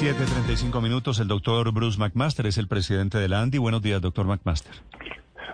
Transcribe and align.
7.35 0.00 0.82
minutos. 0.82 1.20
El 1.20 1.28
doctor 1.28 1.70
Bruce 1.70 1.98
McMaster 1.98 2.46
es 2.46 2.56
el 2.56 2.66
presidente 2.66 3.18
de 3.18 3.28
la 3.28 3.42
ANDI. 3.42 3.58
Buenos 3.58 3.82
días, 3.82 4.00
doctor 4.00 4.26
McMaster. 4.26 4.72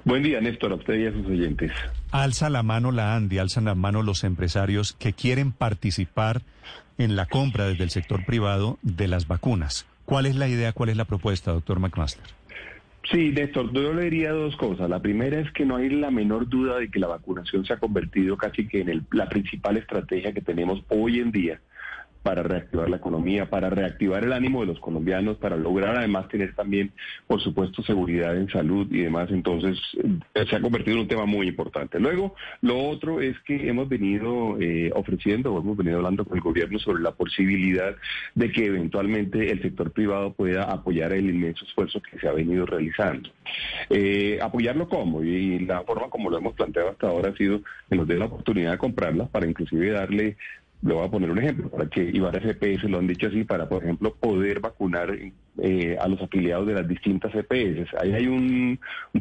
Buen 0.05 0.23
día, 0.23 0.41
Néstor, 0.41 0.73
a 0.73 0.77
usted 0.77 0.95
y 0.95 1.07
a 1.07 1.13
sus 1.13 1.27
oyentes. 1.27 1.73
Alza 2.13 2.49
la 2.49 2.63
mano 2.63 2.93
la 2.93 3.17
ANDI, 3.17 3.39
alzan 3.39 3.65
la 3.65 3.75
mano 3.75 4.03
los 4.03 4.23
empresarios 4.25 4.93
que 4.93 5.13
quieren 5.13 5.51
participar 5.51 6.43
en 6.99 7.17
la 7.17 7.27
compra 7.27 7.67
desde 7.67 7.83
el 7.85 7.91
sector 7.91 8.25
privado 8.25 8.79
de 8.83 9.09
las 9.09 9.27
vacunas. 9.27 9.87
¿Cuál 10.05 10.25
es 10.25 10.37
la 10.37 10.49
idea, 10.49 10.73
cuál 10.73 10.91
es 10.91 10.97
la 10.97 11.05
propuesta, 11.05 11.53
doctor 11.53 11.81
McMaster? 11.81 12.25
Sí, 13.11 13.33
Néstor, 13.33 13.73
yo 13.73 13.93
le 13.93 14.05
diría 14.05 14.31
dos 14.31 14.57
cosas. 14.57 14.89
La 14.89 15.03
primera 15.03 15.41
es 15.41 15.51
que 15.53 15.67
no 15.67 15.77
hay 15.77 15.91
la 15.91 16.11
menor 16.11 16.49
duda 16.49 16.79
de 16.79 16.91
que 16.91 17.01
la 17.01 17.09
vacunación 17.09 17.67
se 17.67 17.73
ha 17.73 17.79
convertido 17.79 18.37
casi 18.37 18.69
que 18.69 18.83
en 18.83 19.07
la 19.11 19.29
principal 19.29 19.77
estrategia 19.77 20.33
que 20.33 20.43
tenemos 20.43 20.83
hoy 20.89 21.19
en 21.19 21.33
día 21.33 21.61
para 22.29 22.43
reactivar 22.43 22.91
la 22.91 22.99
economía, 22.99 23.49
para 23.49 23.71
reactivar 23.71 24.23
el 24.23 24.35
ánimo 24.35 24.61
de 24.61 24.67
los 24.67 24.79
colombianos, 24.81 25.39
para 25.39 25.57
lograr 25.57 25.97
además 25.97 26.29
tener 26.29 26.55
también, 26.55 26.93
por 27.27 27.41
supuesto, 27.41 27.83
seguridad 27.83 28.37
en 28.37 28.51
salud 28.51 28.87
y 28.91 28.99
demás. 28.99 29.31
Entonces, 29.31 29.79
eh, 30.35 30.45
se 30.47 30.57
ha 30.57 30.61
convertido 30.61 30.97
en 30.97 31.05
un 31.05 31.09
tema 31.09 31.25
muy 31.25 31.49
importante. 31.49 31.99
Luego, 31.99 32.35
lo 32.61 32.87
otro 32.87 33.23
es 33.23 33.35
que 33.47 33.67
hemos 33.67 33.89
venido 33.89 34.61
eh, 34.61 34.91
ofreciendo, 34.95 35.55
o 35.55 35.61
hemos 35.63 35.75
venido 35.79 35.97
hablando 35.97 36.27
con 36.27 36.37
el 36.37 36.43
gobierno 36.43 36.79
sobre 36.79 37.03
la 37.03 37.13
posibilidad 37.13 37.97
de 38.35 38.53
que 38.53 38.67
eventualmente 38.67 39.51
el 39.51 39.63
sector 39.63 39.91
privado 39.93 40.35
pueda 40.35 40.65
apoyar 40.65 41.15
el 41.15 41.31
inmenso 41.31 41.65
esfuerzo 41.65 42.03
que 42.03 42.19
se 42.19 42.29
ha 42.29 42.33
venido 42.33 42.67
realizando. 42.67 43.31
Eh, 43.89 44.39
¿Apoyarlo 44.43 44.87
cómo? 44.87 45.25
Y 45.25 45.61
la 45.61 45.81
forma 45.85 46.11
como 46.11 46.29
lo 46.29 46.37
hemos 46.37 46.53
planteado 46.53 46.91
hasta 46.91 47.09
ahora 47.09 47.31
ha 47.31 47.37
sido 47.37 47.63
que 47.89 47.97
nos 47.97 48.07
dé 48.07 48.19
la 48.19 48.27
oportunidad 48.27 48.73
de 48.73 48.79
comprarla 48.79 49.29
para 49.29 49.47
inclusive 49.47 49.93
darle 49.93 50.37
le 50.83 50.95
voy 50.95 51.05
a 51.05 51.11
poner 51.11 51.31
un 51.31 51.39
ejemplo, 51.39 51.69
para 51.69 51.89
que 51.89 52.03
Ibarra 52.03 52.41
CPS 52.41 52.85
lo 52.85 52.99
han 52.99 53.07
dicho 53.07 53.27
así, 53.27 53.43
para, 53.45 53.69
por 53.69 53.83
ejemplo, 53.83 54.15
poder 54.15 54.61
vacunar 54.61 55.13
eh, 55.61 55.97
a 56.01 56.07
los 56.07 56.23
afiliados 56.23 56.67
de 56.69 56.75
las 56.75 56.87
distintas 56.87 57.33
CPS. 57.33 57.89
Ahí 58.01 58.13
hay 58.13 58.29
un, 58.29 58.79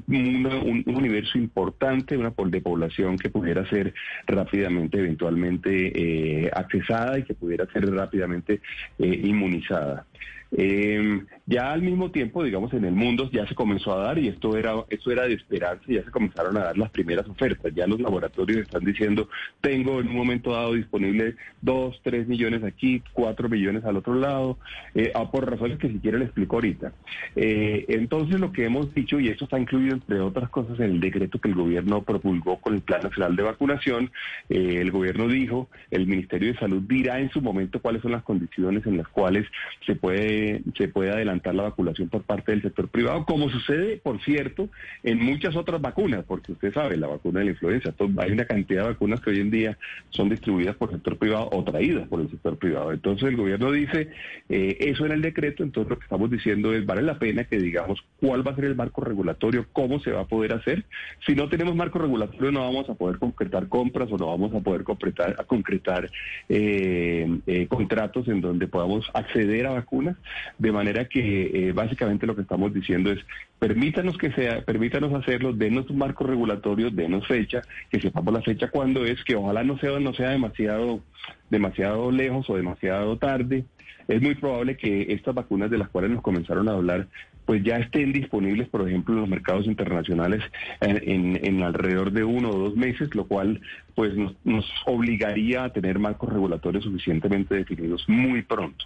un, 0.08 0.84
universo 0.86 1.38
importante 1.38 2.16
una 2.16 2.34
de 2.38 2.62
población 2.62 3.18
que 3.18 3.30
pudiera 3.30 3.68
ser 3.70 3.94
rápidamente, 4.28 5.00
eventualmente, 5.00 5.92
eh, 5.96 6.52
accesada 6.54 7.18
y 7.18 7.24
que 7.24 7.34
pudiera 7.34 7.66
ser 7.72 7.90
rápidamente 7.92 8.62
eh, 9.00 9.22
inmunizada. 9.24 10.06
Eh, 10.52 11.24
ya 11.50 11.72
al 11.72 11.82
mismo 11.82 12.12
tiempo, 12.12 12.44
digamos, 12.44 12.74
en 12.74 12.84
el 12.84 12.94
mundo 12.94 13.30
ya 13.32 13.48
se 13.48 13.56
comenzó 13.56 13.94
a 13.94 14.04
dar, 14.04 14.20
y 14.20 14.28
esto 14.28 14.58
era, 14.58 14.84
esto 14.90 15.12
era 15.12 15.24
de 15.24 15.36
esperanza, 15.36 15.86
ya 15.88 16.04
se 16.04 16.12
comenzaron 16.12 16.58
a 16.58 16.66
dar 16.66 16.78
las 16.78 16.92
primeras 16.92 17.26
ofertas. 17.26 17.74
Ya 17.74 17.88
los 17.88 18.02
laboratorios 18.02 18.64
están 18.64 18.84
diciendo, 18.84 19.30
tengo 19.62 20.02
en 20.02 20.10
un 20.10 20.16
momento 20.18 20.52
dado 20.52 20.74
disponible 20.74 21.36
dos, 21.62 22.02
tres 22.04 22.28
millones 22.28 22.66
aquí, 22.66 23.02
cuatro 23.14 23.48
millones 23.48 23.86
al 23.86 23.96
otro 23.96 24.16
lado, 24.16 24.58
eh, 24.94 25.14
ah, 25.16 25.32
por 25.32 25.50
razones 25.50 25.80
que 25.80 25.88
si 25.88 26.00
quiere 26.00 26.20
le 26.20 26.26
explico 26.26 26.58
ahorita. 26.58 26.92
Eh, 27.38 27.86
entonces 27.88 28.42
lo 28.42 28.52
que 28.52 28.66
hemos 28.66 28.94
dicho, 28.94 29.18
y 29.18 29.30
esto 29.30 29.46
está 29.46 29.58
incluido 29.58 29.94
entre 29.94 30.20
otras 30.20 30.50
cosas 30.50 30.78
en 30.82 30.92
el 30.92 31.00
decreto 31.00 31.40
que 31.40 31.48
el 31.48 31.56
gobierno 31.56 32.04
propulgó 32.04 32.58
con 32.58 32.74
el 32.74 32.82
Plan 32.82 33.04
Nacional 33.04 33.38
de 33.38 33.44
Vacunación, 33.44 34.12
eh, 34.50 34.80
el 34.82 34.92
gobierno 34.92 35.30
dijo, 35.30 35.70
el 35.92 36.08
Ministerio 36.08 36.52
de 36.52 36.60
Salud 36.60 36.82
dirá 36.82 37.22
en 37.22 37.30
su 37.30 37.42
momento 37.42 37.82
cuáles 37.82 38.02
son 38.02 38.12
las 38.12 38.24
condiciones 38.24 38.86
en 38.86 38.98
las 38.98 39.08
cuales 39.08 39.48
se 39.86 39.96
puede 39.96 40.62
se 40.76 40.90
puede 40.90 41.12
adelantar 41.12 41.37
la 41.44 41.64
vacunación 41.64 42.10
por 42.10 42.24
parte 42.24 42.52
del 42.52 42.62
sector 42.62 42.88
privado, 42.90 43.26
como 43.26 43.50
sucede, 43.50 43.98
por 43.98 44.22
cierto, 44.22 44.70
en 45.04 45.24
muchas 45.24 45.56
otras 45.56 45.82
vacunas, 45.82 46.26
porque 46.28 46.52
usted 46.52 46.74
sabe, 46.74 46.98
la 46.98 47.08
vacuna 47.08 47.40
de 47.40 47.46
la 47.46 47.52
influenza, 47.52 47.94
hay 48.18 48.32
una 48.32 48.46
cantidad 48.46 48.84
de 48.84 48.90
vacunas 48.90 49.22
que 49.22 49.30
hoy 49.30 49.40
en 49.40 49.52
día 49.52 49.78
son 50.10 50.30
distribuidas 50.30 50.76
por 50.76 50.90
el 50.90 50.96
sector 50.96 51.18
privado 51.18 51.50
o 51.52 51.64
traídas 51.64 52.08
por 52.08 52.22
el 52.22 52.30
sector 52.30 52.58
privado. 52.58 52.92
Entonces 52.92 53.30
el 53.30 53.38
gobierno 53.38 53.72
dice, 53.72 54.10
eh, 54.50 54.78
eso 54.80 55.06
en 55.06 55.14
el 55.14 55.22
decreto, 55.22 55.64
entonces 55.64 55.90
lo 55.90 55.98
que 55.98 56.04
estamos 56.04 56.30
diciendo 56.30 56.74
es, 56.74 56.86
vale 56.86 57.02
la 57.02 57.20
pena 57.20 57.46
que 57.46 57.58
digamos 57.58 58.04
cuál 58.20 58.46
va 58.46 58.52
a 58.52 58.56
ser 58.56 58.66
el 58.66 58.76
marco 58.76 59.02
regulatorio, 59.02 59.66
cómo 59.74 60.00
se 60.00 60.12
va 60.12 60.22
a 60.22 60.28
poder 60.28 60.54
hacer. 60.54 60.86
Si 61.26 61.36
no 61.36 61.50
tenemos 61.50 61.76
marco 61.76 62.00
regulatorio 62.00 62.52
no 62.52 62.62
vamos 62.62 62.90
a 62.90 62.96
poder 62.96 63.20
concretar 63.20 63.68
compras 63.68 64.12
o 64.12 64.18
no 64.18 64.28
vamos 64.28 64.54
a 64.54 64.60
poder 64.60 64.84
concretar, 64.84 65.46
concretar 65.46 66.10
eh, 66.50 67.40
eh, 67.46 67.68
contratos 67.68 68.28
en 68.28 68.42
donde 68.42 68.68
podamos 68.68 69.06
acceder 69.14 69.68
a 69.68 69.72
vacunas 69.72 70.18
de 70.58 70.72
manera 70.72 71.06
que 71.06 71.22
eh, 71.30 71.72
básicamente 71.74 72.28
lo 72.28 72.36
que 72.36 72.42
estamos 72.42 72.74
diciendo 72.74 73.12
es 73.12 73.20
permítanos 73.60 74.18
que 74.18 74.32
sea, 74.32 74.62
permítanos 74.62 75.14
hacerlo, 75.14 75.54
denos 75.54 75.90
un 75.90 75.98
marco 75.98 76.26
regulatorio, 76.26 76.90
denos 76.92 77.28
fecha, 77.28 77.62
que 77.90 78.00
sepamos 78.00 78.34
la 78.34 78.42
fecha 78.42 78.70
cuándo 78.70 79.06
es, 79.06 79.24
que 79.24 79.36
ojalá 79.36 79.64
no 79.64 79.78
sea, 79.78 80.00
no 80.00 80.14
sea 80.14 80.30
demasiado, 80.30 81.02
demasiado 81.50 82.12
lejos 82.12 82.50
o 82.50 82.56
demasiado 82.56 83.18
tarde. 83.18 83.66
Es 84.08 84.22
muy 84.22 84.36
probable 84.36 84.78
que 84.78 85.08
estas 85.10 85.36
vacunas 85.36 85.70
de 85.70 85.78
las 85.78 85.90
cuales 85.90 86.12
nos 86.12 86.22
comenzaron 86.22 86.70
a 86.70 86.74
hablar 86.74 87.08
pues 87.46 87.64
ya 87.64 87.78
estén 87.78 88.12
disponibles, 88.12 88.68
por 88.68 88.86
ejemplo, 88.86 89.16
en 89.16 89.22
los 89.22 89.30
mercados 89.30 89.68
internacionales 89.68 90.44
en, 90.82 91.40
en, 91.42 91.64
alrededor 91.64 92.12
de 92.12 92.26
uno 92.26 92.50
o 92.50 92.58
dos 92.58 92.76
meses, 92.76 93.16
lo 93.16 93.26
cual 93.26 93.62
pues 93.96 94.14
nos, 94.16 94.36
nos 94.44 94.70
obligaría 94.86 95.64
a 95.64 95.72
tener 95.72 95.98
marcos 95.98 96.30
regulatorios 96.30 96.84
suficientemente 96.84 97.56
definidos 97.56 98.04
muy 98.10 98.42
pronto. 98.42 98.86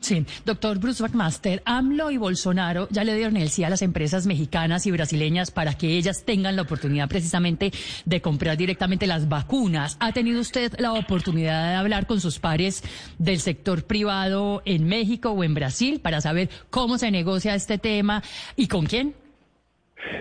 Sí, 0.00 0.24
doctor 0.44 0.78
Bruce 0.78 1.02
McMaster, 1.02 1.60
AMLO 1.64 2.12
y 2.12 2.18
Bolsonaro 2.18 2.86
ya 2.90 3.02
le 3.02 3.16
dieron 3.16 3.36
el 3.36 3.50
sí 3.50 3.64
a 3.64 3.70
las 3.70 3.82
empresas 3.82 4.26
mexicanas 4.26 4.86
y 4.86 4.92
brasileñas 4.92 5.50
para 5.50 5.74
que 5.74 5.96
ellas 5.96 6.24
tengan 6.24 6.54
la 6.54 6.62
oportunidad 6.62 7.08
precisamente 7.08 7.72
de 8.04 8.22
comprar 8.22 8.56
directamente 8.56 9.08
las 9.08 9.28
vacunas. 9.28 9.96
¿Ha 9.98 10.12
tenido 10.12 10.40
usted 10.40 10.72
la 10.78 10.92
oportunidad 10.92 11.70
de 11.70 11.74
hablar 11.74 12.06
con 12.06 12.20
sus 12.20 12.38
pares 12.38 12.84
del 13.18 13.40
sector 13.40 13.84
privado 13.84 14.62
en 14.64 14.84
México 14.84 15.30
o 15.30 15.42
en 15.42 15.54
Brasil 15.54 16.00
para 16.00 16.20
saber 16.20 16.48
cómo 16.70 16.96
se 16.96 17.10
negocia 17.10 17.56
este 17.56 17.78
tema 17.78 18.22
y 18.56 18.68
con 18.68 18.86
quién? 18.86 19.14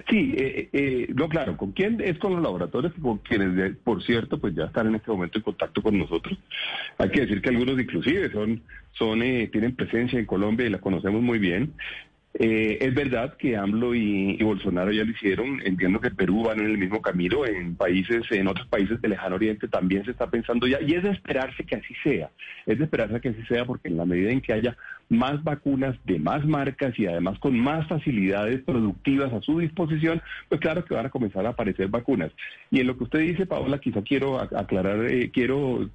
Sí, 0.09 0.33
eh, 0.37 0.69
eh, 0.73 1.07
no, 1.13 1.29
claro, 1.29 1.55
¿con 1.55 1.71
quién? 1.71 2.01
Es 2.01 2.17
con 2.17 2.33
los 2.33 2.41
laboratorios, 2.41 2.93
con 3.01 3.19
quienes, 3.19 3.77
por 3.77 4.03
cierto, 4.03 4.39
pues 4.39 4.55
ya 4.55 4.65
están 4.65 4.87
en 4.87 4.95
este 4.95 5.11
momento 5.11 5.37
en 5.37 5.43
contacto 5.43 5.81
con 5.81 5.97
nosotros. 5.97 6.37
Hay 6.97 7.09
que 7.09 7.21
decir 7.21 7.41
que 7.41 7.49
algunos 7.49 7.79
inclusive 7.79 8.31
son, 8.31 8.61
son 8.93 9.21
eh, 9.21 9.47
tienen 9.51 9.75
presencia 9.75 10.19
en 10.19 10.25
Colombia 10.25 10.65
y 10.65 10.69
la 10.69 10.79
conocemos 10.79 11.21
muy 11.21 11.39
bien. 11.39 11.73
Eh, 12.39 12.77
es 12.81 12.93
verdad 12.93 13.35
que 13.35 13.57
AMLO 13.57 13.95
y, 13.95 14.37
Bolsonaro 14.43 14.91
ya 14.91 15.03
lo 15.03 15.09
hicieron. 15.09 15.59
Entiendo 15.65 15.99
que 15.99 16.11
Perú 16.11 16.43
van 16.43 16.59
en 16.59 16.67
el 16.67 16.77
mismo 16.77 17.01
camino. 17.01 17.45
En 17.45 17.75
países, 17.75 18.23
en 18.31 18.47
otros 18.47 18.67
países 18.67 19.01
del 19.01 19.11
lejano 19.11 19.35
oriente 19.35 19.67
también 19.67 20.05
se 20.05 20.11
está 20.11 20.29
pensando 20.29 20.67
ya. 20.67 20.79
Y 20.81 20.93
es 20.93 21.01
de 21.01 21.09
esperarse 21.09 21.63
que 21.63 21.77
así 21.77 21.95
sea. 22.03 22.29
Es 22.67 22.77
de 22.77 22.83
esperarse 22.83 23.19
que 23.19 23.29
así 23.29 23.43
sea 23.47 23.65
porque 23.65 23.87
en 23.87 23.97
la 23.97 24.05
medida 24.05 24.29
en 24.29 24.41
que 24.41 24.53
haya 24.53 24.77
más 25.09 25.43
vacunas 25.43 25.95
de 26.05 26.19
más 26.19 26.45
marcas 26.45 26.97
y 26.99 27.07
además 27.07 27.39
con 27.39 27.57
más 27.57 27.87
facilidades 27.87 28.61
productivas 28.61 29.33
a 29.33 29.41
su 29.41 29.59
disposición, 29.59 30.21
pues 30.49 30.61
claro 30.61 30.85
que 30.85 30.93
van 30.93 31.07
a 31.07 31.09
comenzar 31.09 31.45
a 31.45 31.49
aparecer 31.49 31.87
vacunas. 31.87 32.31
Y 32.69 32.81
en 32.81 32.87
lo 32.87 32.97
que 32.97 33.05
usted 33.05 33.19
dice, 33.19 33.47
Paola, 33.47 33.79
quizá 33.79 34.03
quiero 34.03 34.39
aclarar, 34.39 35.05
eh, 35.09 35.31
quiero 35.31 35.89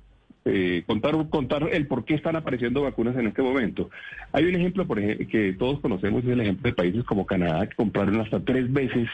eh, 0.45 0.83
contar, 0.87 1.15
contar 1.29 1.69
el 1.73 1.87
por 1.87 2.05
qué 2.05 2.15
están 2.15 2.37
apareciendo 2.37 2.83
vacunas 2.83 3.17
en 3.17 3.29
este 3.29 3.43
momento. 3.43 3.91
Hay 4.33 4.45
un 4.45 4.55
ejemplo, 4.55 4.87
por 4.87 4.99
ejemplo, 4.99 5.27
que 5.29 5.53
todos 5.53 5.81
conocemos, 5.81 6.25
es 6.25 6.31
el 6.31 6.41
ejemplo 6.41 6.71
de 6.71 6.75
países 6.75 7.05
como 7.05 7.27
Canadá, 7.27 7.69
que 7.69 7.77
compraron 7.77 8.21
hasta 8.21 8.41
tres 8.41 8.73
veces 8.73 9.09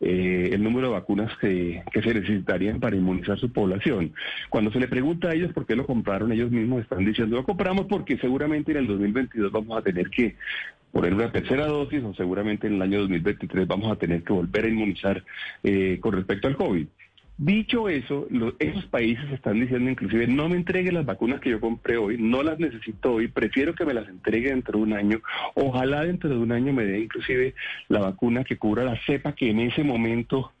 eh, 0.00 0.50
el 0.52 0.62
número 0.62 0.88
de 0.88 0.94
vacunas 0.94 1.30
que, 1.38 1.82
que, 1.92 2.02
se 2.02 2.14
necesitarían 2.14 2.80
para 2.80 2.96
inmunizar 2.96 3.38
su 3.38 3.52
población. 3.52 4.12
Cuando 4.48 4.72
se 4.72 4.80
le 4.80 4.88
pregunta 4.88 5.28
a 5.28 5.34
ellos 5.34 5.52
por 5.52 5.66
qué 5.66 5.76
lo 5.76 5.86
compraron, 5.86 6.32
ellos 6.32 6.50
mismos 6.50 6.82
están 6.82 7.04
diciendo, 7.04 7.36
lo 7.36 7.44
compramos 7.44 7.86
porque 7.86 8.16
seguramente 8.18 8.72
en 8.72 8.78
el 8.78 8.86
2022 8.86 9.52
vamos 9.52 9.78
a 9.78 9.82
tener 9.82 10.10
que 10.10 10.36
poner 10.90 11.14
una 11.14 11.32
tercera 11.32 11.66
dosis 11.66 12.02
o 12.04 12.14
seguramente 12.14 12.66
en 12.66 12.74
el 12.74 12.82
año 12.82 13.00
2023 13.00 13.66
vamos 13.66 13.90
a 13.90 13.96
tener 13.96 14.22
que 14.22 14.32
volver 14.32 14.66
a 14.66 14.68
inmunizar 14.68 15.24
eh, 15.62 15.98
con 16.00 16.12
respecto 16.12 16.48
al 16.48 16.56
COVID. 16.56 16.86
Dicho 17.38 17.88
eso, 17.88 18.28
esos 18.58 18.84
países 18.86 19.30
están 19.32 19.58
diciendo 19.58 19.90
inclusive, 19.90 20.26
no 20.26 20.48
me 20.48 20.56
entregue 20.56 20.92
las 20.92 21.06
vacunas 21.06 21.40
que 21.40 21.50
yo 21.50 21.60
compré 21.60 21.96
hoy, 21.96 22.16
no 22.18 22.42
las 22.42 22.58
necesito 22.58 23.14
hoy, 23.14 23.28
prefiero 23.28 23.74
que 23.74 23.84
me 23.84 23.94
las 23.94 24.08
entregue 24.08 24.50
dentro 24.50 24.78
de 24.78 24.84
un 24.84 24.92
año. 24.92 25.20
Ojalá 25.54 26.04
dentro 26.04 26.30
de 26.30 26.36
un 26.36 26.52
año 26.52 26.72
me 26.72 26.84
dé 26.84 27.00
inclusive 27.00 27.54
la 27.88 28.00
vacuna 28.00 28.44
que 28.44 28.58
cubra 28.58 28.84
la 28.84 29.00
cepa 29.06 29.34
que 29.34 29.50
en 29.50 29.60
ese 29.60 29.82
momento 29.82 30.52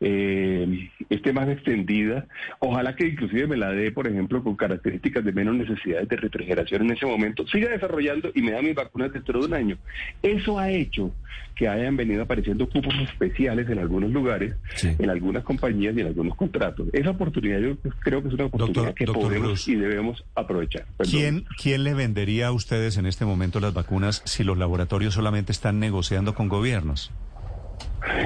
eh, 0.00 0.88
esté 1.10 1.32
más 1.32 1.48
extendida. 1.48 2.26
Ojalá 2.58 2.96
que 2.96 3.08
inclusive 3.08 3.46
me 3.46 3.56
la 3.56 3.70
dé, 3.70 3.92
por 3.92 4.08
ejemplo, 4.08 4.42
con 4.42 4.56
características 4.56 5.24
de 5.24 5.32
menos 5.32 5.56
necesidades 5.56 6.08
de 6.08 6.16
refrigeración 6.16 6.82
en 6.82 6.92
ese 6.92 7.06
momento. 7.06 7.46
Siga 7.46 7.68
desarrollando 7.68 8.30
y 8.34 8.42
me 8.42 8.52
da 8.52 8.62
mis 8.62 8.74
vacunas 8.74 9.12
dentro 9.12 9.40
de 9.40 9.46
un 9.46 9.54
año. 9.54 9.78
Eso 10.22 10.58
ha 10.58 10.70
hecho 10.70 11.12
que 11.54 11.68
hayan 11.68 11.96
venido 11.96 12.22
apareciendo 12.22 12.66
cupos 12.68 12.94
especiales 13.02 13.68
en 13.68 13.78
algunos 13.78 14.10
lugares, 14.10 14.54
en 14.82 15.10
algunas 15.10 15.44
compañías 15.44 15.94
y 15.94 16.00
en 16.00 16.06
algunos 16.06 16.34
contratos. 16.34 16.88
Esa 16.92 17.10
oportunidad 17.10 17.58
yo 17.58 17.76
creo 18.00 18.22
que 18.22 18.28
es 18.28 18.34
una 18.34 18.46
oportunidad 18.46 18.94
que 18.94 19.04
podemos 19.04 19.68
y 19.68 19.74
debemos 19.74 20.24
aprovechar. 20.34 20.86
¿Quién, 20.98 21.44
¿Quién 21.62 21.84
le 21.84 21.92
vendería 21.92 22.46
a 22.46 22.52
ustedes 22.52 22.96
en 22.96 23.04
este 23.04 23.26
momento 23.26 23.60
las 23.60 23.74
vacunas 23.74 24.22
si 24.24 24.42
los 24.42 24.56
laboratorios 24.56 25.12
solamente 25.12 25.52
están 25.52 25.78
negociando 25.80 26.34
con 26.34 26.48
gobiernos? 26.48 27.12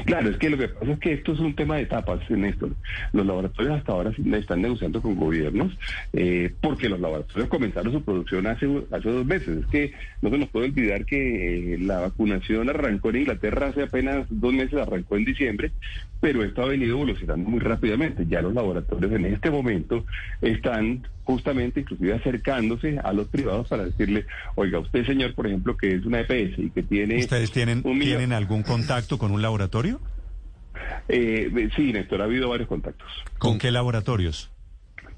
Claro, 0.07 0.31
es 0.31 0.37
que 0.37 0.51
lo 0.51 0.59
que 0.59 0.69
pasa 0.69 0.93
es 0.93 0.99
que 0.99 1.13
esto 1.13 1.33
es 1.33 1.41
un 1.41 1.55
tema 1.55 1.77
de 1.77 1.83
etapas, 1.83 2.21
Néstor. 2.31 2.71
Los 3.13 3.27
laboratorios 3.27 3.79
hasta 3.79 3.93
ahora 3.93 4.13
están 4.33 4.63
negociando 4.63 5.01
con 5.01 5.17
gobiernos 5.17 5.77
eh, 6.13 6.53
porque 6.61 6.89
los 6.89 7.01
laboratorios 7.01 7.49
comenzaron 7.49 7.93
su 7.93 8.03
producción 8.03 8.47
hace, 8.47 8.67
hace 8.91 9.09
dos 9.09 9.27
meses. 9.27 9.59
Es 9.59 9.67
que 9.67 9.93
no 10.23 10.31
se 10.31 10.39
nos 10.39 10.49
puede 10.49 10.67
olvidar 10.67 11.05
que 11.05 11.75
eh, 11.75 11.79
la 11.79 12.01
vacunación 12.01 12.69
arrancó 12.69 13.11
en 13.11 13.17
Inglaterra 13.17 13.69
hace 13.69 13.83
apenas 13.83 14.27
dos 14.31 14.53
meses, 14.53 14.75
arrancó 14.75 15.17
en 15.17 15.25
diciembre, 15.25 15.73
pero 16.25 16.43
esto 16.43 16.63
ha 16.63 16.69
venido 16.69 16.93
evolucionando 16.97 17.51
muy 17.51 17.61
rápidamente. 17.61 18.25
Ya 18.27 18.41
los 18.41 18.55
laboratorios 18.55 19.13
en 19.13 19.27
este 19.27 19.51
momento 19.51 20.07
están 20.41 21.07
justamente 21.23 21.81
inclusive 21.81 22.15
acercándose 22.15 22.99
a 22.99 23.13
los 23.13 23.29
privados 23.29 23.69
para 23.69 23.85
decirle, 23.85 24.25
oiga, 24.55 24.79
usted 24.79 25.05
señor, 25.05 25.35
por 25.35 25.47
ejemplo, 25.47 25.77
que 25.77 25.97
es 25.97 26.07
una 26.07 26.21
EPS 26.21 26.59
y 26.61 26.71
que 26.71 26.83
tiene... 26.83 27.19
¿Ustedes 27.19 27.53
tienen, 27.53 27.83
¿tienen 27.83 28.33
algún 28.33 28.63
contacto 28.63 29.19
con 29.19 29.33
un 29.33 29.43
laboratorio? 29.43 30.01
Eh, 31.09 31.69
sí, 31.77 31.93
Néstor, 31.93 32.23
ha 32.23 32.25
habido 32.25 32.49
varios 32.49 32.71
contactos. 32.71 33.07
¿Con 33.37 33.59
qué 33.59 33.71
laboratorios? 33.71 34.51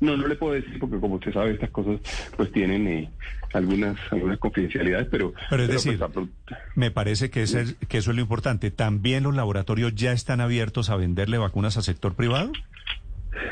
No, 0.00 0.16
no 0.16 0.26
le 0.26 0.36
puedo 0.36 0.52
decir 0.54 0.78
porque 0.78 0.98
como 0.98 1.16
usted 1.16 1.32
sabe 1.32 1.52
estas 1.52 1.70
cosas 1.70 2.00
pues 2.36 2.52
tienen 2.52 2.86
eh, 2.86 3.10
algunas 3.52 3.96
algunas 4.10 4.38
confidencialidades, 4.38 5.08
pero... 5.10 5.32
Pero 5.50 5.62
es 5.62 5.68
decir, 5.68 5.98
pues, 5.98 6.28
me 6.74 6.90
parece 6.90 7.30
que, 7.30 7.42
es 7.42 7.76
que 7.88 7.98
eso 7.98 8.10
es 8.10 8.16
lo 8.16 8.22
importante. 8.22 8.70
¿También 8.70 9.22
los 9.22 9.34
laboratorios 9.34 9.94
ya 9.94 10.12
están 10.12 10.40
abiertos 10.40 10.90
a 10.90 10.96
venderle 10.96 11.38
vacunas 11.38 11.76
al 11.76 11.82
sector 11.82 12.14
privado? 12.14 12.52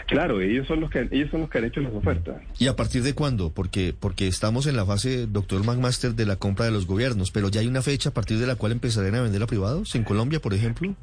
Claro, 0.07 0.41
ellos 0.41 0.67
son 0.67 0.81
los 0.81 0.91
que 0.91 1.09
ellos 1.11 1.31
son 1.31 1.43
los 1.43 1.51
que 1.51 1.59
han 1.59 1.65
hecho 1.65 1.81
las 1.81 1.93
ofertas. 1.93 2.37
¿Y 2.59 2.69
a 2.69 2.77
partir 2.77 3.03
de 3.03 3.15
cuándo? 3.15 3.51
Porque 3.53 3.95
porque 3.99 4.27
estamos 4.27 4.67
en 4.67 4.77
la 4.77 4.87
fase, 4.87 5.27
doctor 5.27 5.65
McMaster, 5.65 6.15
de 6.15 6.27
la 6.27 6.37
compra 6.37 6.67
de 6.67 6.73
los 6.73 6.87
gobiernos, 6.87 7.31
pero 7.31 7.49
ya 7.49 7.61
hay 7.61 7.67
una 7.67 7.83
fecha 7.83 8.11
a 8.11 8.13
partir 8.13 8.39
de 8.39 8.47
la 8.47 8.57
cual 8.57 8.73
empezarán 8.73 9.15
a 9.15 9.23
vender 9.23 9.43
a 9.43 9.47
privados 9.47 9.95
en 9.95 10.05
Colombia, 10.05 10.41
por 10.41 10.55
ejemplo. 10.55 10.95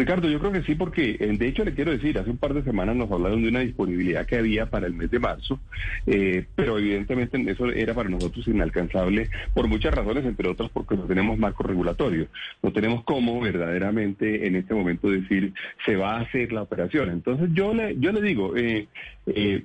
Ricardo, 0.00 0.30
yo 0.30 0.38
creo 0.38 0.50
que 0.50 0.62
sí, 0.62 0.74
porque 0.76 1.18
eh, 1.20 1.36
de 1.36 1.46
hecho 1.46 1.62
le 1.62 1.74
quiero 1.74 1.92
decir, 1.92 2.18
hace 2.18 2.30
un 2.30 2.38
par 2.38 2.54
de 2.54 2.62
semanas 2.62 2.96
nos 2.96 3.12
hablaron 3.12 3.42
de 3.42 3.50
una 3.50 3.60
disponibilidad 3.60 4.24
que 4.24 4.36
había 4.36 4.64
para 4.64 4.86
el 4.86 4.94
mes 4.94 5.10
de 5.10 5.18
marzo, 5.18 5.60
eh, 6.06 6.46
pero 6.56 6.78
evidentemente 6.78 7.38
eso 7.50 7.70
era 7.70 7.92
para 7.92 8.08
nosotros 8.08 8.48
inalcanzable 8.48 9.28
por 9.52 9.68
muchas 9.68 9.92
razones, 9.92 10.24
entre 10.24 10.48
otras 10.48 10.70
porque 10.70 10.96
no 10.96 11.02
tenemos 11.02 11.38
marco 11.38 11.64
regulatorio, 11.64 12.28
no 12.62 12.72
tenemos 12.72 13.04
cómo 13.04 13.42
verdaderamente 13.42 14.46
en 14.46 14.56
este 14.56 14.72
momento 14.72 15.10
decir 15.10 15.52
se 15.84 15.96
va 15.96 16.16
a 16.16 16.20
hacer 16.20 16.50
la 16.50 16.62
operación. 16.62 17.10
Entonces 17.10 17.50
yo 17.52 17.74
le 17.74 17.94
yo 17.98 18.10
le 18.12 18.22
digo, 18.22 18.56
eh, 18.56 18.86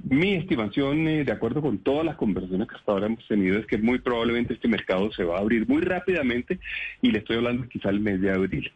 mi 0.09 0.33
estimación, 0.33 1.05
de 1.05 1.31
acuerdo 1.31 1.61
con 1.61 1.77
todas 1.77 2.05
las 2.05 2.17
conversaciones 2.17 2.67
que 2.67 2.75
hasta 2.75 2.91
ahora 2.91 3.05
hemos 3.05 3.25
tenido, 3.25 3.57
es 3.57 3.65
que 3.67 3.77
muy 3.77 3.99
probablemente 3.99 4.53
este 4.53 4.67
mercado 4.67 5.13
se 5.13 5.23
va 5.23 5.37
a 5.37 5.39
abrir 5.39 5.65
muy 5.65 5.81
rápidamente 5.81 6.59
y 7.01 7.11
le 7.11 7.19
estoy 7.19 7.37
hablando 7.37 7.69
quizá 7.69 7.89
el 7.89 8.01
mes 8.01 8.19
de 8.19 8.31
abril. 8.31 8.69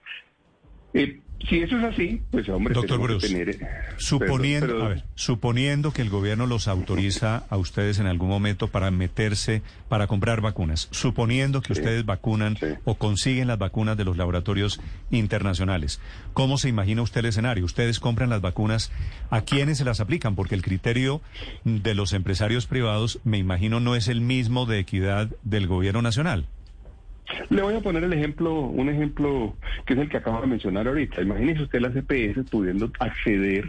Eh, 0.93 1.19
si 1.47 1.59
eso 1.61 1.77
es 1.77 1.83
así, 1.83 2.21
pues 2.31 2.49
hombre, 2.49 2.73
doctor 2.73 2.99
Bruce, 2.99 3.27
tener, 3.27 3.49
eh, 3.49 3.59
suponiendo, 3.97 4.83
A 4.83 4.89
ver, 4.89 5.03
suponiendo 5.15 5.91
que 5.93 6.01
el 6.01 6.09
gobierno 6.09 6.45
los 6.47 6.67
autoriza 6.67 7.43
a 7.49 7.55
ustedes 7.55 7.99
en 7.99 8.07
algún 8.07 8.27
momento 8.27 8.67
para 8.67 8.91
meterse, 8.91 9.61
para 9.87 10.07
comprar 10.07 10.41
vacunas, 10.41 10.89
suponiendo 10.91 11.61
que 11.61 11.73
ustedes 11.73 12.05
vacunan 12.05 12.57
o 12.83 12.95
consiguen 12.95 13.47
las 13.47 13.57
vacunas 13.57 13.95
de 13.95 14.03
los 14.03 14.17
laboratorios 14.17 14.81
internacionales, 15.11 16.01
¿cómo 16.33 16.57
se 16.57 16.67
imagina 16.67 17.01
usted 17.01 17.21
el 17.21 17.27
escenario? 17.27 17.63
Ustedes 17.63 18.01
compran 18.01 18.29
las 18.29 18.41
vacunas, 18.41 18.91
¿a 19.29 19.41
quiénes 19.41 19.77
se 19.77 19.85
las 19.85 20.01
aplican? 20.01 20.35
Porque 20.35 20.55
el 20.55 20.61
criterio 20.61 21.21
de 21.63 21.95
los 21.95 22.11
empresarios 22.11 22.67
privados, 22.67 23.19
me 23.23 23.37
imagino, 23.37 23.79
no 23.79 23.95
es 23.95 24.09
el 24.09 24.19
mismo 24.19 24.65
de 24.65 24.79
equidad 24.79 25.29
del 25.43 25.67
gobierno 25.67 26.01
nacional. 26.01 26.47
Le 27.49 27.61
voy 27.61 27.75
a 27.75 27.81
poner 27.81 28.03
el 28.03 28.13
ejemplo, 28.13 28.61
un 28.61 28.89
ejemplo 28.89 29.55
que 29.85 29.93
es 29.93 29.99
el 29.99 30.09
que 30.09 30.17
acabo 30.17 30.41
de 30.41 30.47
mencionar 30.47 30.87
ahorita. 30.87 31.21
Imagínese 31.21 31.63
usted 31.63 31.81
las 31.81 31.95
EPS 31.95 32.49
pudiendo 32.49 32.91
acceder 32.99 33.65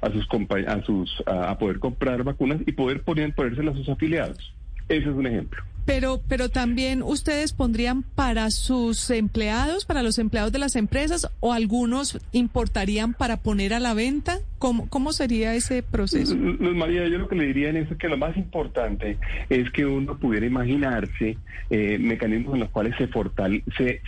a 0.00 0.10
sus 0.10 0.28
a 0.66 0.82
sus 0.82 1.22
a, 1.26 1.58
poder 1.58 1.78
comprar 1.78 2.22
vacunas 2.22 2.60
y 2.66 2.72
poder 2.72 3.02
poner, 3.02 3.34
ponérselas 3.34 3.74
a 3.74 3.78
sus 3.78 3.88
afiliados. 3.88 4.54
Ese 4.88 5.08
es 5.08 5.14
un 5.14 5.26
ejemplo. 5.26 5.62
Pero, 5.88 6.20
pero 6.28 6.50
también 6.50 7.02
ustedes 7.02 7.54
pondrían 7.54 8.02
para 8.02 8.50
sus 8.50 9.08
empleados, 9.08 9.86
para 9.86 10.02
los 10.02 10.18
empleados 10.18 10.52
de 10.52 10.58
las 10.58 10.76
empresas, 10.76 11.32
o 11.40 11.54
algunos 11.54 12.20
importarían 12.32 13.14
para 13.14 13.38
poner 13.38 13.72
a 13.72 13.80
la 13.80 13.94
venta. 13.94 14.36
¿Cómo, 14.58 14.86
cómo 14.90 15.12
sería 15.12 15.54
ese 15.54 15.82
proceso? 15.82 16.36
María, 16.36 17.08
yo 17.08 17.16
lo 17.16 17.28
que 17.28 17.36
le 17.36 17.46
diría 17.46 17.70
en 17.70 17.78
eso 17.78 17.94
es 17.94 17.98
que 17.98 18.08
lo 18.08 18.18
más 18.18 18.36
importante 18.36 19.16
es 19.48 19.70
que 19.70 19.86
uno 19.86 20.18
pudiera 20.18 20.44
imaginarse 20.44 21.38
eh, 21.70 21.98
mecanismos 21.98 22.54
en 22.54 22.60
los 22.60 22.70
cuales 22.70 22.94
se, 22.98 23.06
fortale 23.06 23.62
se, 23.78 24.02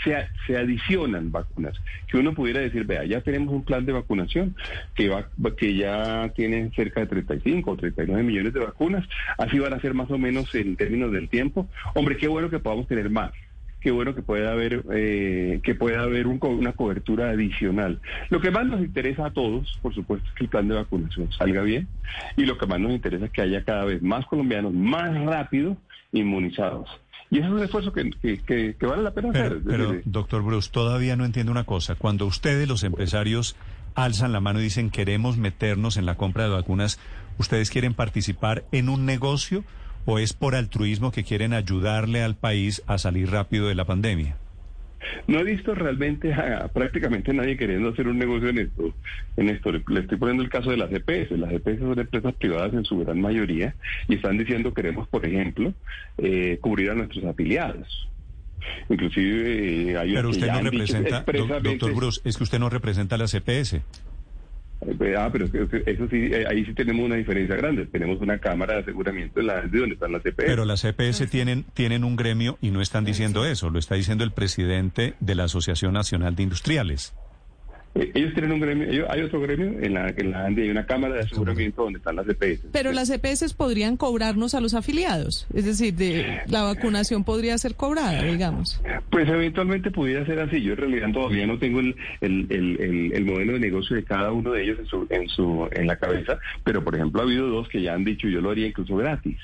se, 0.47 0.57
adicionan 0.57 1.33
vacunas. 1.33 1.81
Que 2.11 2.19
uno 2.19 2.35
pudiera 2.35 2.61
decir, 2.61 2.85
vea, 2.85 3.05
ya 3.05 3.23
tenemos 3.23 3.55
un 3.55 3.65
plan 3.65 3.87
de 3.87 3.93
vacunación 3.93 4.55
que, 4.95 5.09
va, 5.09 5.29
que 5.57 5.77
ya 5.77 6.31
tiene 6.35 6.71
cerca 6.75 7.01
de 7.01 7.07
35 7.07 7.71
o 7.71 7.77
39 7.77 8.23
millones 8.23 8.53
de 8.53 8.61
vacunas. 8.61 9.09
Así 9.39 9.59
van 9.59 9.73
a 9.73 9.81
ser 9.81 9.95
más 9.95 10.11
o 10.11 10.19
menos 10.19 10.55
en 10.55 10.77
términos 10.77 11.13
del 11.13 11.29
tiempo. 11.31 11.70
Hombre, 11.95 12.17
qué 12.17 12.29
bueno 12.29 12.51
que 12.51 12.59
podamos 12.59 12.87
tener 12.87 13.11
más 13.11 13.33
qué 13.81 13.91
bueno 13.91 14.15
que 14.15 14.23
pueda 14.23 14.53
haber 14.53 14.85
eh, 14.93 15.61
que 15.63 15.75
pueda 15.75 16.03
haber 16.03 16.27
una 16.27 16.73
cobertura 16.73 17.31
adicional. 17.31 18.01
Lo 18.29 18.41
que 18.41 18.51
más 18.51 18.67
nos 18.67 18.81
interesa 18.81 19.27
a 19.27 19.31
todos, 19.31 19.79
por 19.83 19.95
supuesto, 19.95 20.29
es 20.29 20.35
que 20.35 20.45
el 20.45 20.51
plan 20.51 20.69
de 20.69 20.75
vacunación 20.75 21.33
salga 21.33 21.63
bien 21.63 21.89
y 22.37 22.45
lo 22.45 22.59
que 22.59 22.67
más 22.67 22.79
nos 22.79 22.93
interesa 22.93 23.25
es 23.25 23.31
que 23.31 23.43
haya 23.43 23.65
cada 23.65 23.85
vez 23.85 24.03
más 24.03 24.27
colombianos 24.27 24.73
más 24.73 25.15
rápido 25.25 25.77
inmunizados. 26.13 26.89
Y 27.31 27.39
eso 27.39 27.47
es 27.47 27.53
un 27.53 27.63
esfuerzo 27.63 27.93
que, 27.93 28.11
que, 28.21 28.87
vale 28.87 29.03
la 29.03 29.13
pena 29.13 29.31
hacer. 29.31 29.61
Pero, 29.65 30.01
doctor 30.05 30.43
Bruce, 30.43 30.69
todavía 30.71 31.15
no 31.15 31.25
entiendo 31.25 31.53
una 31.53 31.63
cosa. 31.63 31.95
Cuando 31.95 32.27
ustedes, 32.27 32.69
los 32.69 32.83
empresarios, 32.83 33.55
alzan 33.95 34.33
la 34.33 34.41
mano 34.41 34.59
y 34.59 34.65
dicen 34.65 34.91
queremos 34.91 35.37
meternos 35.37 35.97
en 35.97 36.07
la 36.07 36.17
compra 36.17 36.45
de 36.45 36.51
vacunas, 36.51 36.99
¿ustedes 37.39 37.71
quieren 37.71 37.95
participar 37.95 38.65
en 38.73 38.89
un 38.89 39.07
negocio? 39.07 39.63
O 40.05 40.19
es 40.19 40.33
por 40.33 40.55
altruismo 40.55 41.13
que 41.13 41.25
quieren 41.25 41.53
ayudarle 41.53 42.23
al 42.23 42.37
país 42.37 42.83
a 42.87 42.99
salir 42.99 43.31
rápido 43.31 43.69
de 43.69 43.75
la 43.75 43.85
pandemia? 43.85 44.37
No 45.27 45.41
he 45.41 45.45
visto 45.45 45.75
realmente 45.75 46.33
a, 46.35 46.69
prácticamente 46.69 47.33
nadie 47.33 47.57
queriendo 47.57 47.91
hacer 47.91 48.09
un 48.09 48.19
negocio 48.19 48.49
en 48.49 48.59
esto. 48.59 48.95
En 49.37 49.49
esto 49.49 49.73
le 49.73 50.01
estoy 50.01 50.19
poniendo 50.19 50.43
el 50.43 50.51
caso 50.51 50.71
de 50.71 50.77
las 50.77 50.93
EPS. 50.93 51.33
Las 51.33 51.53
EPS 51.53 51.81
son 51.81 51.99
empresas 51.99 52.35
privadas 52.35 52.75
en 52.75 52.85
su 52.85 52.99
gran 52.99 53.21
mayoría 53.21 53.75
y 54.09 54.17
están 54.17 54.39
diciendo 54.39 54.75
queremos, 54.75 55.09
por 55.09 55.25
ejemplo, 55.25 55.73
eh, 56.19 56.59
cubrir 56.61 56.91
a 56.91 56.95
nuestros 56.95 57.25
afiliados. 57.25 58.09
Inclusive 58.89 59.93
eh, 59.93 59.97
hay 59.97 60.13
Pero 60.13 60.29
usted 60.29 60.49
no 60.49 60.61
representa, 60.61 61.25
doctor 61.63 61.95
Bruce, 61.95 62.21
es 62.25 62.37
que 62.37 62.45
usted 62.45 62.59
no 62.59 62.69
representa 62.69 63.15
a 63.15 63.19
las 63.19 63.35
EPS. 63.35 63.81
Eh, 64.83 65.15
ah, 65.17 65.29
pero 65.31 65.45
eso 65.45 66.09
sí, 66.09 66.31
eh, 66.33 66.47
ahí 66.49 66.65
sí 66.65 66.73
tenemos 66.75 67.05
una 67.05 67.17
diferencia 67.17 67.57
grande. 67.57 67.87
Tenemos 67.87 68.21
una 68.21 68.39
cámara 68.39 68.75
de 68.75 68.81
aseguramiento 68.81 69.41
en 69.41 69.47
la 69.47 69.61
de 69.61 69.79
donde 69.79 69.95
están 69.95 70.13
las 70.13 70.23
CPS. 70.23 70.47
Pero 70.47 70.65
las 70.65 70.83
CPS 70.83 71.29
tienen, 71.29 71.65
tienen 71.75 72.05
un 72.05 72.17
gremio 72.17 72.59
y 72.61 72.71
no 72.71 72.81
están 72.81 73.05
diciendo 73.05 73.45
eso, 73.45 73.71
lo 73.71 73.79
está 73.79 73.95
diciendo 73.95 74.25
el 74.25 74.33
presidente 74.33 75.15
de 75.21 75.35
la 75.35 75.45
Asociación 75.45 75.93
Nacional 75.93 76.35
de 76.35 76.45
Industriales. 76.45 77.15
Ellos 77.95 78.33
tienen 78.35 78.53
un 78.53 78.61
gremio, 78.61 79.11
hay 79.11 79.23
otro 79.23 79.41
gremio 79.41 79.67
en 79.81 79.95
la, 79.95 80.09
en 80.11 80.31
la 80.31 80.45
hay 80.45 80.71
una 80.71 80.87
cámara 80.87 81.15
de 81.15 81.21
aseguramiento 81.21 81.83
donde 81.83 81.99
están 81.99 82.15
las 82.17 82.29
EPS. 82.29 82.67
Pero 82.73 82.93
las 82.93 83.11
EPS 83.11 83.53
podrían 83.55 83.97
cobrarnos 83.97 84.55
a 84.55 84.61
los 84.61 84.75
afiliados, 84.75 85.47
es 85.53 85.65
decir, 85.65 85.95
de, 85.95 86.41
la 86.47 86.63
vacunación 86.63 87.25
podría 87.25 87.59
ser 87.59 87.75
cobrada, 87.75 88.23
digamos. 88.23 88.81
Pues 89.11 89.29
eventualmente 89.29 89.91
pudiera 89.91 90.25
ser 90.25 90.39
así. 90.39 90.63
Yo 90.63 90.73
en 90.73 90.79
realidad 90.79 91.09
todavía 91.13 91.47
no 91.47 91.59
tengo 91.59 91.81
el, 91.81 91.97
el, 92.21 92.47
el, 92.51 93.13
el 93.13 93.25
modelo 93.25 93.55
de 93.55 93.61
negocio 93.61 93.97
de 93.97 94.05
cada 94.05 94.31
uno 94.31 94.53
de 94.53 94.63
ellos 94.63 94.79
en 94.79 94.87
su, 94.87 95.07
en 95.11 95.29
su 95.29 95.69
en 95.73 95.87
la 95.87 95.97
cabeza, 95.97 96.39
pero 96.63 96.85
por 96.85 96.95
ejemplo 96.95 97.21
ha 97.21 97.25
habido 97.25 97.49
dos 97.49 97.69
que 97.69 97.83
ya 97.83 97.95
han 97.95 98.05
dicho 98.05 98.29
yo 98.29 98.41
lo 98.41 98.51
haría 98.51 98.69
incluso 98.69 98.97
gratis. 98.97 99.39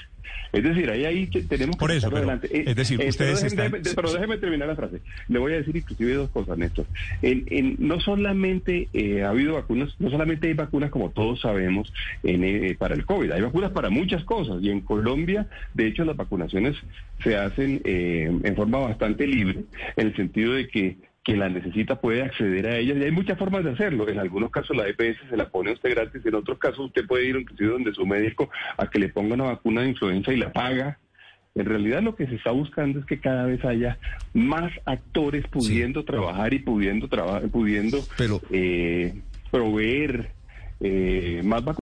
Es 0.53 0.63
decir, 0.63 0.91
ahí, 0.91 1.05
ahí 1.05 1.27
tenemos 1.27 1.77
Por 1.77 1.91
eso, 1.91 2.09
adelante. 2.09 2.49
Es 2.53 2.77
decir, 2.77 3.01
eh, 3.01 3.09
ustedes 3.09 3.55
pero, 3.95 4.13
déjeme, 4.13 4.39
terminar 4.39 4.69
la 4.69 4.77
frase. 4.77 5.01
Le 5.29 5.39
voy 5.39 5.53
a 5.53 5.57
decir 5.57 5.77
inclusive 5.77 6.15
dos 6.15 6.31
cosas, 6.31 6.57
Néstor. 6.57 6.87
En, 7.23 7.77
no 7.79 8.01
solamente 8.01 8.89
eh, 8.93 9.23
ha 9.23 9.31
habido 9.31 9.55
vacunas, 9.55 9.95
no 9.99 10.11
solamente 10.11 10.49
hay 10.49 10.55
vacunas 10.55 10.91
como 10.91 11.11
todos 11.11 11.41
sabemos 11.41 11.93
en, 12.23 12.45
eh, 12.45 12.77
para 12.79 12.95
el 12.95 13.05
COVID, 13.05 13.33
hay 13.33 13.43
vacunas 13.43 13.73
para 13.73 13.91
muchas 13.91 14.25
cosas. 14.25 14.63
Y 14.63 14.71
en 14.71 14.81
Colombia, 14.81 15.47
de 15.75 15.89
hecho, 15.89 16.05
las 16.05 16.17
vacunaciones 16.17 16.77
se 17.23 17.37
hacen 17.37 17.81
en 17.85 18.57
forma 18.57 18.79
bastante 18.79 19.27
libre, 19.27 19.61
en 19.97 20.07
el 20.07 20.17
sentido 20.17 20.53
de 20.53 20.69
que 20.69 20.97
quien 21.27 21.41
la 21.41 21.49
necesita 21.49 22.01
puede 22.01 22.23
acceder 22.23 22.69
a 22.69 22.77
ellas 22.77 22.99
y 22.99 23.03
hay 23.03 23.11
muchas 23.11 23.37
formas 23.37 23.65
de 23.65 23.73
hacerlo. 23.73 24.09
En 24.09 24.21
algunos 24.21 24.49
casos 24.49 24.77
la 24.77 24.87
EPS 24.87 25.29
se 25.29 25.37
la 25.37 25.49
pone 25.49 25.71
a 25.71 25.73
usted 25.73 25.91
gratis, 25.91 26.25
en 26.25 26.37
otros 26.37 26.57
casos 26.59 26.87
usted 26.87 27.05
puede 27.05 27.25
ir 27.25 27.35
inclusive 27.35 27.73
donde 27.73 27.93
su 27.93 28.07
médico 28.07 28.49
a 28.77 28.89
que 28.89 29.01
le 29.01 29.09
ponga 29.09 29.35
una 29.35 29.47
vacuna 29.47 29.83
de 29.83 29.89
influenza 29.89 30.33
y 30.33 30.37
la 30.37 30.53
paga. 30.53 31.01
En 31.57 31.65
realidad 31.67 32.01
lo 32.01 32.15
que 32.15 32.29
se 32.29 32.37
está 32.37 32.53
buscando 32.53 33.01
es 33.01 33.07
que 33.07 33.19
cada 33.19 33.45
vez 33.45 33.65
haya 33.65 33.99
más 34.35 34.71
actores 34.85 35.45
pudiendo 35.49 36.05
trabajar 36.05 36.55
y 36.55 36.61
pudiendo 36.61 37.09
trabajar, 37.09 37.49
pudiendo 37.49 37.99
eh, 38.51 39.21
proveer 39.51 40.31
eh, 40.79 41.43
más 41.45 41.65
vacunas. 41.65 41.75